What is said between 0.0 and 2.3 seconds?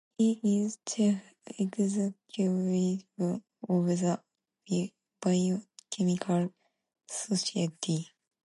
He is Chief Executive